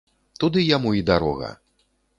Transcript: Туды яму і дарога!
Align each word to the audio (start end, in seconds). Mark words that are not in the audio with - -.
Туды 0.43 0.63
яму 0.69 0.95
і 1.03 1.07
дарога! 1.13 1.55